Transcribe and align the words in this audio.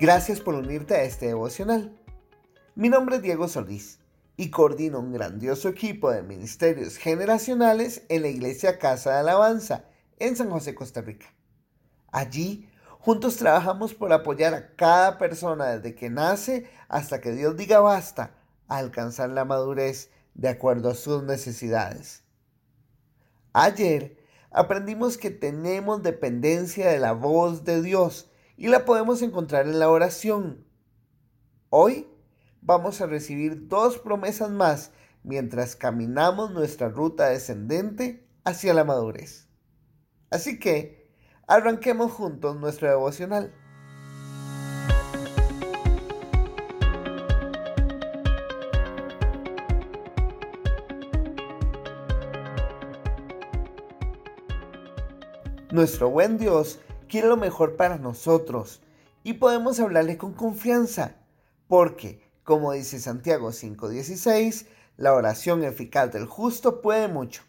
Gracias 0.00 0.40
por 0.40 0.54
unirte 0.54 0.94
a 0.94 1.02
este 1.02 1.26
devocional. 1.26 1.92
Mi 2.76 2.88
nombre 2.88 3.16
es 3.16 3.22
Diego 3.22 3.48
Solís 3.48 3.98
y 4.36 4.48
coordino 4.48 5.00
un 5.00 5.12
grandioso 5.12 5.68
equipo 5.68 6.12
de 6.12 6.22
ministerios 6.22 6.98
generacionales 6.98 8.02
en 8.08 8.22
la 8.22 8.28
Iglesia 8.28 8.78
Casa 8.78 9.10
de 9.10 9.16
Alabanza 9.18 9.86
en 10.20 10.36
San 10.36 10.50
José, 10.50 10.76
Costa 10.76 11.00
Rica. 11.00 11.26
Allí, 12.12 12.70
juntos 13.00 13.38
trabajamos 13.38 13.92
por 13.92 14.12
apoyar 14.12 14.54
a 14.54 14.76
cada 14.76 15.18
persona 15.18 15.66
desde 15.66 15.96
que 15.96 16.10
nace 16.10 16.70
hasta 16.86 17.20
que 17.20 17.32
Dios 17.32 17.56
diga 17.56 17.80
basta 17.80 18.36
a 18.68 18.76
alcanzar 18.76 19.30
la 19.30 19.44
madurez 19.44 20.10
de 20.34 20.48
acuerdo 20.48 20.90
a 20.90 20.94
sus 20.94 21.24
necesidades. 21.24 22.22
Ayer 23.52 24.16
aprendimos 24.52 25.18
que 25.18 25.32
tenemos 25.32 26.04
dependencia 26.04 26.88
de 26.88 27.00
la 27.00 27.14
voz 27.14 27.64
de 27.64 27.82
Dios 27.82 28.27
y 28.58 28.66
la 28.66 28.84
podemos 28.84 29.22
encontrar 29.22 29.66
en 29.66 29.78
la 29.78 29.88
oración. 29.88 30.66
Hoy 31.70 32.08
vamos 32.60 33.00
a 33.00 33.06
recibir 33.06 33.68
dos 33.68 33.98
promesas 33.98 34.50
más 34.50 34.90
mientras 35.22 35.76
caminamos 35.76 36.50
nuestra 36.50 36.88
ruta 36.88 37.28
descendente 37.28 38.26
hacia 38.44 38.74
la 38.74 38.82
madurez. 38.82 39.48
Así 40.30 40.58
que, 40.58 41.08
arranquemos 41.46 42.10
juntos 42.10 42.56
nuestro 42.56 42.88
devocional. 42.88 43.54
Nuestro 55.70 56.10
buen 56.10 56.38
Dios 56.38 56.80
quiere 57.08 57.28
lo 57.28 57.36
mejor 57.36 57.76
para 57.76 57.98
nosotros 57.98 58.80
y 59.24 59.34
podemos 59.34 59.80
hablarle 59.80 60.16
con 60.16 60.32
confianza, 60.32 61.16
porque, 61.66 62.22
como 62.44 62.72
dice 62.72 63.00
Santiago 63.00 63.52
5:16, 63.52 64.66
la 64.96 65.14
oración 65.14 65.64
eficaz 65.64 66.12
del 66.12 66.26
justo 66.26 66.80
puede 66.80 67.08
mucho. 67.08 67.42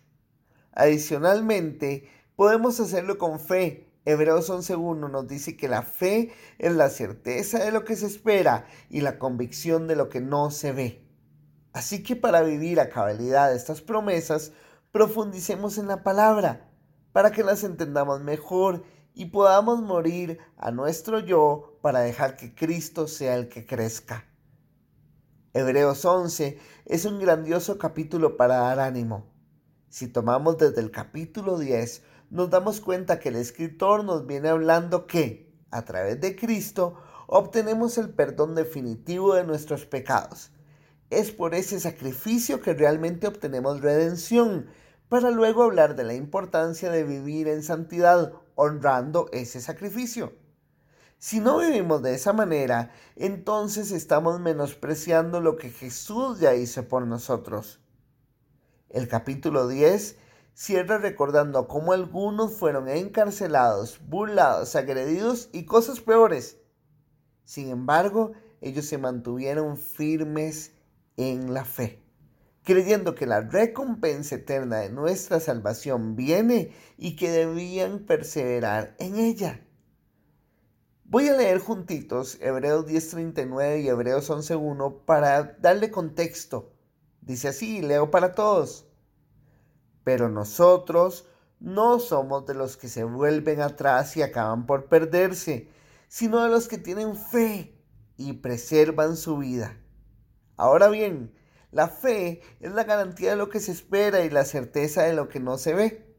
Adicionalmente, 0.72 2.10
podemos 2.36 2.80
hacerlo 2.80 3.18
con 3.18 3.40
fe. 3.40 3.88
Hebreos 4.06 4.50
11.1 4.50 5.10
nos 5.10 5.28
dice 5.28 5.58
que 5.58 5.68
la 5.68 5.84
fe 5.84 6.32
es 6.58 6.74
la 6.74 6.90
certeza 6.90 7.64
de 7.64 7.72
lo 7.72 7.84
que 7.84 7.96
se 7.96 8.08
espera 8.08 8.66
y 8.90 9.02
la 9.02 9.20
convicción 9.20 9.88
de 9.88 9.96
lo 9.96 10.10
que 10.10 10.22
no 10.22 10.50
se 10.52 10.72
ve. 10.72 11.06
Así 11.74 12.02
que 12.02 12.16
para 12.16 12.42
vivir 12.42 12.80
a 12.80 12.90
cabalidad 12.90 13.54
estas 13.54 13.82
promesas, 13.82 14.54
profundicemos 14.92 15.78
en 15.78 15.88
la 15.88 16.04
palabra 16.04 16.70
para 17.12 17.32
que 17.32 17.44
las 17.44 17.64
entendamos 17.64 18.22
mejor 18.22 18.84
y 19.20 19.26
podamos 19.26 19.82
morir 19.82 20.40
a 20.56 20.72
nuestro 20.72 21.20
yo 21.20 21.78
para 21.82 22.00
dejar 22.00 22.38
que 22.38 22.56
Cristo 22.56 23.06
sea 23.06 23.36
el 23.36 23.50
que 23.50 23.66
crezca. 23.66 24.24
Hebreos 25.54 26.06
11 26.06 26.58
es 26.86 27.04
un 27.04 27.20
grandioso 27.20 27.78
capítulo 27.78 28.38
para 28.38 28.60
dar 28.60 28.80
ánimo. 28.80 29.30
Si 29.90 30.08
tomamos 30.08 30.58
desde 30.58 30.80
el 30.80 30.90
capítulo 30.90 31.60
10, 31.60 32.02
nos 32.30 32.50
damos 32.50 32.80
cuenta 32.80 33.20
que 33.20 33.28
el 33.28 33.36
escritor 33.36 34.06
nos 34.06 34.26
viene 34.26 34.48
hablando 34.48 35.06
que, 35.06 35.54
a 35.70 35.84
través 35.84 36.22
de 36.22 36.38
Cristo, 36.38 36.96
obtenemos 37.28 37.98
el 37.98 38.12
perdón 38.12 38.56
definitivo 38.56 39.34
de 39.34 39.44
nuestros 39.44 39.86
pecados. 39.86 40.52
Es 41.10 41.32
por 41.32 41.56
ese 41.56 41.82
sacrificio 41.82 42.62
que 42.62 42.74
realmente 42.74 43.28
obtenemos 43.28 43.82
redención, 43.82 44.68
para 45.10 45.32
luego 45.32 45.64
hablar 45.64 45.98
de 45.98 46.04
la 46.06 46.14
importancia 46.14 46.90
de 46.90 47.04
vivir 47.04 47.48
en 47.50 47.64
santidad 47.64 48.32
honrando 48.60 49.30
ese 49.32 49.62
sacrificio. 49.62 50.34
Si 51.18 51.40
no 51.40 51.60
vivimos 51.60 52.02
de 52.02 52.14
esa 52.14 52.34
manera, 52.34 52.92
entonces 53.16 53.92
estamos 53.92 54.40
menospreciando 54.40 55.40
lo 55.42 55.56
que 55.56 55.70
Jesús 55.70 56.40
ya 56.40 56.56
hizo 56.56 56.88
por 56.88 57.08
nosotros. 57.08 57.80
El 58.90 59.08
capítulo 59.08 59.68
10 59.68 60.18
cierra 60.54 60.98
recordando 60.98 61.68
cómo 61.68 61.94
algunos 61.94 62.54
fueron 62.54 62.90
encarcelados, 62.90 64.00
burlados, 64.08 64.76
agredidos 64.76 65.50
y 65.54 65.66
cosas 65.66 66.02
peores. 66.02 66.58
Sin 67.46 67.70
embargo, 67.70 68.34
ellos 68.60 68.86
se 68.86 68.98
mantuvieron 68.98 69.78
firmes 69.78 70.74
en 71.16 71.54
la 71.54 71.64
fe 71.64 72.02
creyendo 72.70 73.16
que 73.16 73.26
la 73.26 73.42
recompensa 73.42 74.36
eterna 74.36 74.78
de 74.78 74.92
nuestra 74.92 75.40
salvación 75.40 76.16
viene 76.16 76.72
y 77.00 77.16
que 77.16 77.32
debían 77.32 78.06
perseverar 78.06 78.96
en 79.00 79.16
ella. 79.16 79.66
Voy 81.04 81.30
a 81.30 81.34
leer 81.34 81.58
juntitos 81.58 82.38
Hebreos 82.40 82.86
10:39 82.86 83.82
y 83.82 83.88
Hebreos 83.88 84.30
11:1 84.30 85.04
para 85.04 85.58
darle 85.60 85.90
contexto. 85.90 86.72
Dice 87.22 87.48
así, 87.48 87.82
leo 87.82 88.12
para 88.12 88.36
todos. 88.36 88.86
Pero 90.04 90.30
nosotros 90.30 91.28
no 91.60 91.98
somos 91.98 92.46
de 92.46 92.54
los 92.54 92.78
que 92.78 92.88
se 92.88 93.04
vuelven 93.04 93.62
atrás 93.62 94.16
y 94.16 94.22
acaban 94.22 94.68
por 94.68 94.90
perderse, 94.90 95.70
sino 96.08 96.44
de 96.44 96.50
los 96.50 96.68
que 96.68 96.78
tienen 96.78 97.16
fe 97.16 97.76
y 98.16 98.34
preservan 98.34 99.18
su 99.18 99.40
vida. 99.40 99.76
Ahora 100.56 100.90
bien, 100.90 101.34
la 101.72 101.88
fe 101.88 102.42
es 102.60 102.72
la 102.72 102.84
garantía 102.84 103.32
de 103.32 103.36
lo 103.36 103.50
que 103.50 103.60
se 103.60 103.72
espera 103.72 104.24
y 104.24 104.30
la 104.30 104.46
certeza 104.46 105.04
de 105.04 105.14
lo 105.14 105.30
que 105.30 105.40
no 105.40 105.58
se 105.58 105.74
ve. 105.74 106.16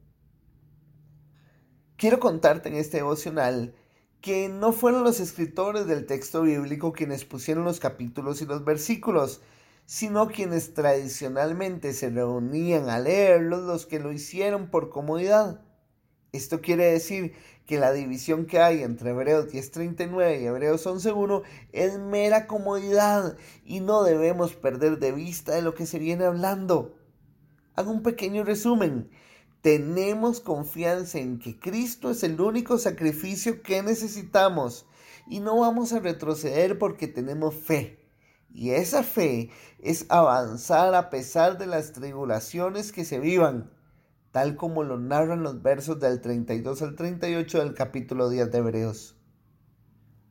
Quiero 1.97 2.21
contarte 2.21 2.69
en 2.69 2.77
este 2.77 2.99
devocional 2.99 3.75
que 4.21 4.49
no 4.49 4.72
fueron 4.72 5.03
los 5.03 5.19
escritores 5.19 5.87
del 5.87 6.06
texto 6.06 6.43
bíblico 6.43 6.93
quienes 6.93 7.25
pusieron 7.25 7.65
los 7.65 7.81
capítulos 7.81 8.41
y 8.43 8.47
los 8.47 8.65
versículos, 8.65 9.41
sino 9.87 10.28
quienes 10.28 10.75
tradicionalmente 10.75 11.93
se 11.94 12.11
reunían 12.11 12.88
a 12.88 12.99
leerlos 12.99 13.65
los 13.65 13.87
que 13.87 13.99
lo 13.99 14.12
hicieron 14.12 14.71
por 14.71 14.88
comodidad. 14.88 15.62
Esto 16.33 16.61
quiere 16.61 16.85
decir 16.85 17.35
que 17.67 17.79
la 17.79 17.93
división 17.93 18.47
que 18.47 18.61
hay 18.61 18.83
entre 18.83 19.11
Hebreos 19.11 19.53
10.39 19.53 20.41
y 20.41 20.47
Hebreos 20.47 20.87
11.1 20.87 21.43
es 21.73 21.99
mera 21.99 22.47
comodidad 22.47 23.37
y 23.65 23.81
no 23.81 24.05
debemos 24.05 24.55
perder 24.55 24.99
de 24.99 25.11
vista 25.11 25.55
de 25.55 25.63
lo 25.63 25.75
que 25.75 25.87
se 25.87 25.99
viene 25.99 26.25
hablando. 26.25 26.95
Hago 27.75 27.91
un 27.91 28.03
pequeño 28.03 28.45
resumen. 28.45 29.11
Tenemos 29.61 30.41
confianza 30.41 31.19
en 31.19 31.39
que 31.39 31.59
Cristo 31.59 32.11
es 32.11 32.23
el 32.23 32.41
único 32.41 32.79
sacrificio 32.79 33.62
que 33.62 33.83
necesitamos 33.83 34.87
y 35.29 35.41
no 35.41 35.59
vamos 35.59 35.93
a 35.93 35.99
retroceder 35.99 36.79
porque 36.79 37.09
tenemos 37.09 37.55
fe. 37.57 37.99
Y 38.53 38.71
esa 38.71 39.03
fe 39.03 39.51
es 39.81 40.07
avanzar 40.09 40.95
a 40.95 41.11
pesar 41.11 41.59
de 41.59 41.67
las 41.67 41.93
tribulaciones 41.93 42.93
que 42.93 43.05
se 43.05 43.19
vivan 43.19 43.71
tal 44.33 44.57
como 44.57 44.83
lo 44.83 44.99
narran 44.99 45.43
los 45.43 45.63
versos 45.63 45.99
del 46.01 46.21
32 46.21 46.83
al 46.83 46.95
38 46.95 47.59
del 47.59 47.75
capítulo 47.75 48.29
10 48.29 48.51
de 48.51 48.59
Hebreos. 48.59 49.17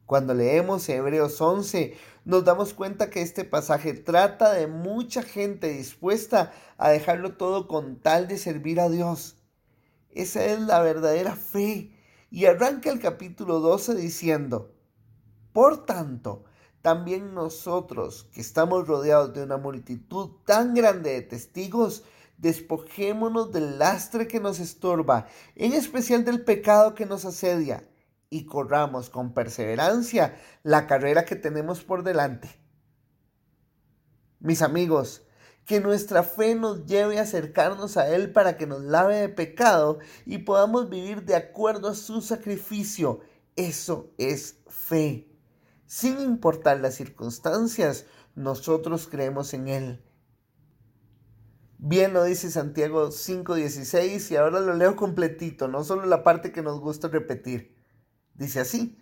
Cuando 0.06 0.34
leemos 0.34 0.90
Hebreos 0.90 1.40
11, 1.40 1.96
nos 2.26 2.44
damos 2.44 2.74
cuenta 2.74 3.10
que 3.10 3.22
este 3.22 3.44
pasaje 3.44 3.94
trata 3.94 4.54
de 4.54 4.68
mucha 4.68 5.22
gente 5.22 5.68
dispuesta 5.68 6.52
a 6.78 6.90
dejarlo 6.90 7.36
todo 7.38 7.68
con 7.68 8.00
tal 8.00 8.28
de 8.28 8.38
servir 8.38 8.80
a 8.80 8.90
Dios. 8.90 9.38
Esa 10.10 10.46
es 10.46 10.62
la 10.62 10.82
verdadera 10.82 11.36
fe. 11.36 11.96
Y 12.32 12.46
arranca 12.46 12.90
el 12.90 13.00
capítulo 13.00 13.60
12 13.60 13.96
diciendo, 13.96 14.74
Por 15.54 15.86
tanto, 15.86 16.46
también 16.82 17.34
nosotros, 17.34 18.30
que 18.34 18.42
estamos 18.42 18.88
rodeados 18.88 19.34
de 19.34 19.44
una 19.44 19.58
multitud 19.58 20.30
tan 20.46 20.74
grande 20.74 21.12
de 21.12 21.22
testigos, 21.22 22.04
despojémonos 22.40 23.52
del 23.52 23.78
lastre 23.80 24.28
que 24.28 24.40
nos 24.40 24.60
estorba, 24.60 25.28
en 25.56 25.74
especial 25.74 26.24
del 26.24 26.44
pecado 26.44 26.96
que 26.96 27.06
nos 27.06 27.26
asedia, 27.26 27.88
y 28.30 28.46
corramos 28.46 29.10
con 29.10 29.34
perseverancia 29.34 30.40
la 30.64 30.88
carrera 30.88 31.26
que 31.26 31.36
tenemos 31.36 31.84
por 31.84 32.04
delante. 32.04 32.50
Mis 34.40 34.62
amigos, 34.62 35.24
que 35.66 35.82
nuestra 35.82 36.24
fe 36.24 36.56
nos 36.56 36.86
lleve 36.86 37.20
a 37.20 37.24
acercarnos 37.24 37.98
a 37.98 38.10
Él 38.10 38.32
para 38.32 38.56
que 38.56 38.68
nos 38.68 38.82
lave 38.82 39.18
de 39.18 39.30
pecado 39.30 40.00
y 40.26 40.40
podamos 40.40 40.90
vivir 40.90 41.26
de 41.26 41.36
acuerdo 41.36 41.90
a 41.90 41.96
su 41.96 42.22
sacrificio. 42.22 43.20
Eso 43.56 44.14
es 44.18 44.62
fe. 44.68 45.28
Sin 45.86 46.20
importar 46.22 46.80
las 46.80 46.96
circunstancias, 46.96 48.06
nosotros 48.36 49.08
creemos 49.08 49.54
en 49.54 49.68
Él 49.68 50.09
Bien 51.82 52.12
lo 52.12 52.26
dice 52.26 52.52
Santiago 52.52 53.08
5.16 53.08 54.32
y 54.32 54.36
ahora 54.36 54.60
lo 54.60 54.74
leo 54.74 54.98
completito, 54.98 55.70
no 55.70 55.86
solo 55.86 56.06
la 56.08 56.26
parte 56.26 56.52
que 56.52 56.62
nos 56.62 56.82
gusta 56.82 57.08
repetir. 57.08 57.74
Dice 58.34 58.60
así, 58.60 59.02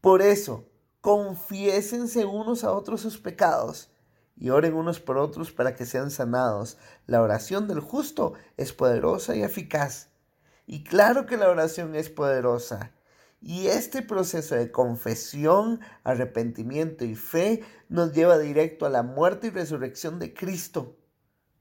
por 0.00 0.22
eso, 0.22 0.68
confiésense 1.00 2.24
unos 2.24 2.62
a 2.62 2.70
otros 2.70 3.00
sus 3.00 3.18
pecados 3.18 3.90
y 4.36 4.50
oren 4.50 4.74
unos 4.74 5.00
por 5.00 5.18
otros 5.18 5.50
para 5.50 5.74
que 5.74 5.86
sean 5.86 6.12
sanados. 6.12 6.78
La 7.08 7.20
oración 7.20 7.66
del 7.66 7.80
justo 7.80 8.34
es 8.56 8.72
poderosa 8.72 9.34
y 9.34 9.42
eficaz. 9.42 10.10
Y 10.66 10.84
claro 10.84 11.26
que 11.26 11.36
la 11.36 11.48
oración 11.48 11.96
es 11.96 12.10
poderosa. 12.10 12.92
Y 13.40 13.66
este 13.66 14.02
proceso 14.02 14.54
de 14.54 14.70
confesión, 14.70 15.80
arrepentimiento 16.04 17.04
y 17.04 17.16
fe 17.16 17.64
nos 17.88 18.12
lleva 18.12 18.38
directo 18.38 18.86
a 18.86 18.90
la 18.90 19.02
muerte 19.02 19.48
y 19.48 19.50
resurrección 19.50 20.20
de 20.20 20.32
Cristo. 20.32 20.94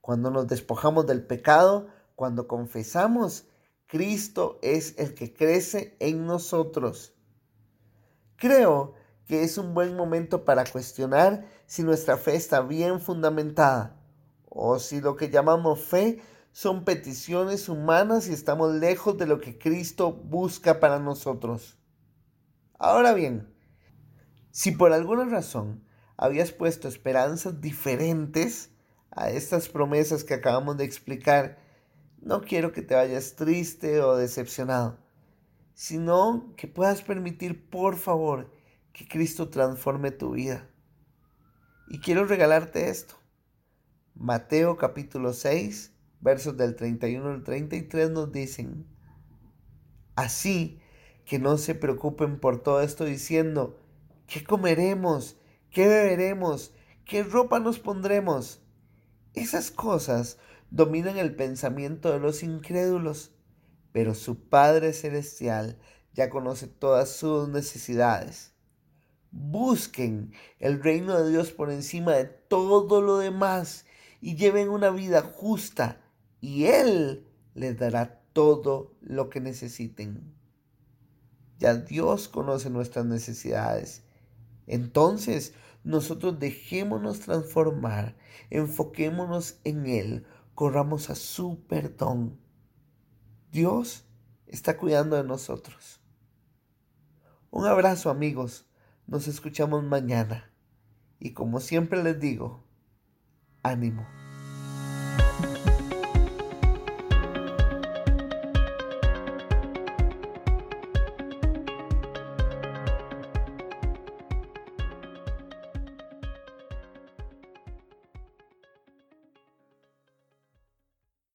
Cuando 0.07 0.31
nos 0.31 0.47
despojamos 0.47 1.05
del 1.05 1.21
pecado, 1.21 1.89
cuando 2.15 2.47
confesamos, 2.47 3.45
Cristo 3.87 4.57
es 4.61 4.97
el 4.97 5.13
que 5.13 5.33
crece 5.33 5.97
en 5.99 6.25
nosotros. 6.25 7.13
Creo 8.37 8.93
que 9.25 9.43
es 9.43 9.57
un 9.57 9.73
buen 9.73 9.97
momento 9.97 10.45
para 10.45 10.63
cuestionar 10.63 11.45
si 11.65 11.83
nuestra 11.83 12.15
fe 12.15 12.37
está 12.37 12.61
bien 12.61 13.01
fundamentada 13.01 13.99
o 14.45 14.79
si 14.79 15.01
lo 15.01 15.17
que 15.17 15.29
llamamos 15.29 15.81
fe 15.81 16.21
son 16.53 16.85
peticiones 16.85 17.67
humanas 17.67 18.29
y 18.29 18.31
estamos 18.31 18.75
lejos 18.75 19.17
de 19.17 19.27
lo 19.27 19.41
que 19.41 19.57
Cristo 19.57 20.13
busca 20.13 20.79
para 20.79 20.99
nosotros. 20.99 21.77
Ahora 22.79 23.11
bien, 23.11 23.53
si 24.51 24.71
por 24.71 24.93
alguna 24.93 25.25
razón 25.25 25.83
habías 26.15 26.53
puesto 26.53 26.87
esperanzas 26.87 27.59
diferentes 27.59 28.71
a 29.11 29.29
estas 29.29 29.69
promesas 29.69 30.23
que 30.23 30.33
acabamos 30.33 30.77
de 30.77 30.85
explicar, 30.85 31.57
no 32.21 32.41
quiero 32.41 32.71
que 32.71 32.81
te 32.81 32.95
vayas 32.95 33.35
triste 33.35 34.01
o 34.01 34.15
decepcionado, 34.15 34.97
sino 35.73 36.53
que 36.57 36.67
puedas 36.67 37.01
permitir, 37.01 37.69
por 37.69 37.95
favor, 37.95 38.51
que 38.91 39.07
Cristo 39.07 39.49
transforme 39.49 40.11
tu 40.11 40.31
vida. 40.31 40.69
Y 41.89 41.99
quiero 41.99 42.25
regalarte 42.25 42.89
esto. 42.89 43.15
Mateo 44.15 44.77
capítulo 44.77 45.33
6, 45.33 45.93
versos 46.19 46.57
del 46.57 46.75
31 46.75 47.29
al 47.29 47.43
33 47.43 48.09
nos 48.09 48.31
dicen, 48.31 48.87
así 50.15 50.81
que 51.25 51.39
no 51.39 51.57
se 51.57 51.75
preocupen 51.75 52.39
por 52.39 52.63
todo 52.63 52.81
esto 52.81 53.05
diciendo, 53.05 53.79
¿qué 54.27 54.43
comeremos? 54.43 55.37
¿Qué 55.69 55.87
beberemos? 55.87 56.73
¿Qué 57.05 57.23
ropa 57.23 57.59
nos 57.59 57.79
pondremos? 57.79 58.61
Esas 59.37 59.69
cosas 59.69 60.39
dominan 60.71 61.17
el 61.17 61.35
pensamiento 61.35 62.11
de 62.11 62.17
los 62.17 62.41
incrédulos, 62.41 63.29
pero 63.91 64.15
su 64.15 64.49
Padre 64.49 64.93
Celestial 64.93 65.77
ya 66.15 66.31
conoce 66.31 66.65
todas 66.65 67.09
sus 67.09 67.47
necesidades. 67.47 68.53
Busquen 69.29 70.33
el 70.57 70.81
reino 70.81 71.21
de 71.21 71.29
Dios 71.29 71.51
por 71.51 71.69
encima 71.69 72.13
de 72.13 72.25
todo 72.25 72.99
lo 73.03 73.19
demás 73.19 73.85
y 74.21 74.37
lleven 74.37 74.69
una 74.69 74.89
vida 74.89 75.21
justa 75.21 76.01
y 76.41 76.65
Él 76.65 77.27
les 77.53 77.77
dará 77.77 78.23
todo 78.33 78.95
lo 79.01 79.29
que 79.29 79.39
necesiten. 79.39 80.33
Ya 81.59 81.75
Dios 81.75 82.27
conoce 82.27 82.71
nuestras 82.71 83.05
necesidades. 83.05 84.01
Entonces, 84.65 85.53
nosotros 85.87 86.37
dejémonos 86.37 87.21
transformar, 87.21 88.17
enfoquémonos 88.49 89.61
en 89.63 89.87
Él, 89.87 90.27
corramos 90.53 91.09
a 91.09 91.15
su 91.15 91.65
perdón. 91.65 92.37
Dios 93.53 94.05
está 94.47 94.77
cuidando 94.77 95.15
de 95.15 95.23
nosotros. 95.23 96.01
Un 97.51 97.65
abrazo 97.65 98.09
amigos, 98.09 98.67
nos 99.07 99.29
escuchamos 99.29 99.81
mañana 99.81 100.51
y 101.19 101.31
como 101.31 101.61
siempre 101.61 102.03
les 102.03 102.19
digo, 102.19 102.65
ánimo. 103.63 104.05